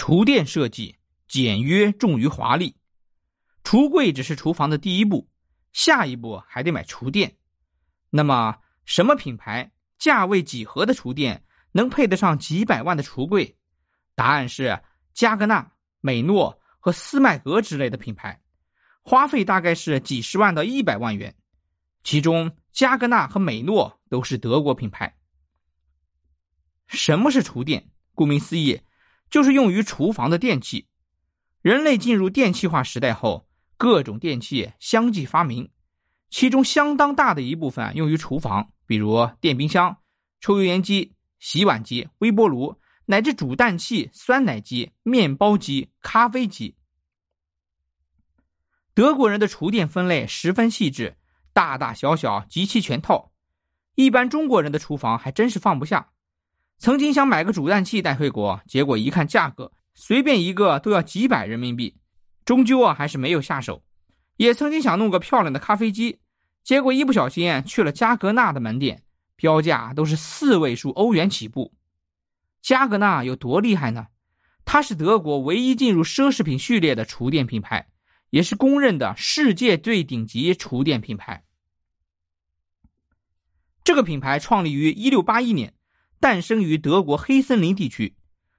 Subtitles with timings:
[0.00, 0.96] 厨电设计
[1.28, 2.74] 简约重于华丽，
[3.62, 5.28] 橱柜只是厨房的第一步，
[5.74, 7.36] 下一步还得买厨电。
[8.08, 13.58] 那么，什么品牌、价位几何的厨电能配得上几百万的橱柜？
[14.14, 14.82] 答案是
[15.12, 15.70] 加格纳、
[16.00, 18.40] 美诺和斯麦格之类的品牌，
[19.02, 21.36] 花费大概是几十万到一百万元。
[22.02, 25.18] 其中，加格纳和美诺都是德国品牌。
[26.86, 27.90] 什么是厨电？
[28.14, 28.80] 顾名思义，
[29.30, 30.88] 就是用于厨房的电器。
[31.62, 35.70] 人类进入电气化时代后，各种电器相继发明，
[36.28, 39.98] 其中相当大的一部分用于厨房，比如电冰箱、
[40.40, 46.76] 抽油烟机、洗碗机、微波炉，乃至煮蛋器、酸奶机、面包机、咖啡机。
[48.94, 51.16] 德国人的厨电分类十分细致，
[51.52, 53.32] 大大小小极其全套，
[53.94, 56.12] 一般中国人的厨房还真是放不下。
[56.80, 61.98] 曾经想买个煮蛋器带回国，结果一看价格，随便一个都要几百人民币，
[62.46, 63.84] 终究啊还是没有下手。
[64.38, 66.20] 也曾经想弄个漂亮的咖啡机，
[66.64, 69.02] 结果一不小心去了加格纳的门店，
[69.36, 71.74] 标价都是四位数欧元起步。
[72.62, 74.06] 加格纳有多厉害呢？
[74.64, 77.88] 它是德国唯一进入奢侈品序列的厨电品牌，
[78.30, 81.44] 也是公认的世界最顶级厨电品牌。
[83.84, 85.74] 这个品牌创立于一六八一年。
[86.20, 88.14] 诞生于德国黑森林地区，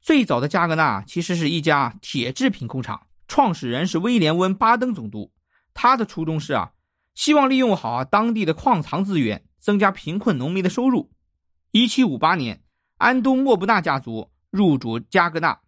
[0.00, 5.30] 最早的加格纳其实是一家铁制品工厂，创始人是威廉温巴登总督。
[5.74, 6.72] 他的初衷是啊，
[7.14, 11.12] 希望利用好当地的矿藏资源，增加贫困农民的收入。
[11.72, 12.64] 一七五八年，
[12.96, 15.60] 安东莫布纳家族入主加格纳，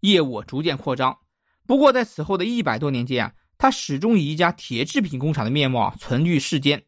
[0.00, 1.18] 业务逐渐扩张。
[1.66, 6.86] 不过在此后的一百多年间啊，他始终以一家铁制品工厂的面貌存于世间。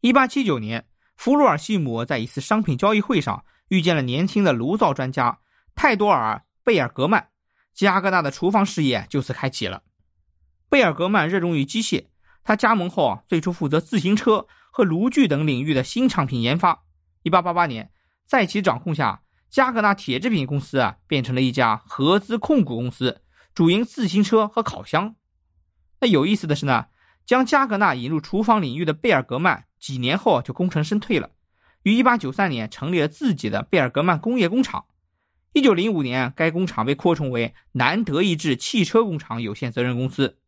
[0.00, 0.87] 一八七九年。
[1.18, 5.40] 弗洛尔西姆在一次商品交易会上遇见了年轻的炉灶专家
[5.74, 7.30] 泰多尔贝尔格曼，
[7.74, 9.82] 加格纳的厨房事业就此开启了。
[10.68, 12.06] 贝尔格曼热衷于机械，
[12.44, 16.84] 他加盟后啊，最初负责自行车和炉具等领域的新产品研发。
[17.24, 17.90] 1888年，
[18.24, 23.22] 在其掌控下，加格纳铁制品公司啊变成了一家合资控股公司，
[23.52, 25.16] 主营自行车和烤箱。
[26.00, 26.86] 那有意思的是呢，
[27.26, 29.64] 将加格纳引入厨房领域的贝尔格曼。
[29.78, 31.30] 几年后就功成身退了，
[31.82, 34.86] 于1893年成立了自己的贝尔格曼工业工厂。
[35.54, 40.38] 1905年，该工厂被扩充为南德意志汽车工厂有限责任公司。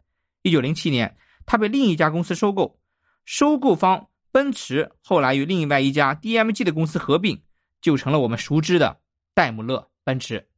[0.43, 2.79] 1907年，他被另一家公司收购，
[3.25, 7.43] 收购方奔驰后来与另外一家 DMG 的公司合并，
[7.81, 9.01] 就成了我们熟知的
[9.35, 10.49] 戴姆勒奔驰。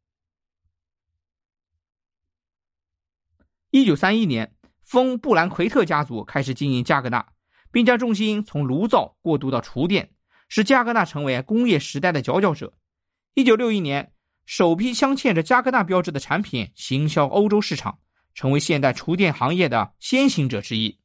[3.71, 7.32] 1931年，丰布兰奎特家族开始经营加格纳。
[7.73, 10.13] 并将重心从炉灶过渡到厨电，
[10.49, 12.75] 使加格纳成为工业时代的佼佼者。
[13.35, 14.13] 一九六一年，
[14.45, 17.99] 首批镶嵌着加格纳标志的产品行销欧洲市场，
[18.35, 21.01] 成为现代厨电行业的先行者之一。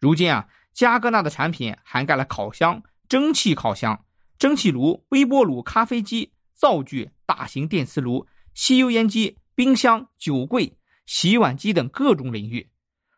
[0.00, 4.06] 如今啊，加格纳的产品涵盖了烤箱、蒸汽烤箱、
[4.38, 12.70] 蒸汽炉、微波炉、咖啡机、灶具、大型电磁炉、吸油烟机、冰箱、酒柜、洗碗机等各种领域。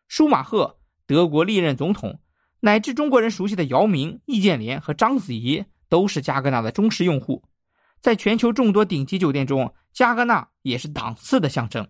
[0.09, 0.80] 舒马赫。
[1.11, 2.21] 德国历任总统，
[2.61, 7.43] 乃至中国人熟悉的姚明、易建联和章子怡，都是加格纳的忠实用户。
[7.99, 11.85] 在全球众多顶级酒店中，加格纳也是档次的象征。